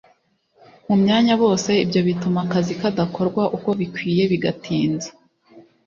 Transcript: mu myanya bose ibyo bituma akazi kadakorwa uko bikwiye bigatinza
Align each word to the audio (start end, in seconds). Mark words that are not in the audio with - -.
mu 0.87 0.95
myanya 1.01 1.33
bose 1.43 1.69
ibyo 1.83 1.99
bituma 2.07 2.39
akazi 2.45 2.73
kadakorwa 2.79 3.43
uko 3.57 3.69
bikwiye 3.79 4.23
bigatinza 4.31 5.09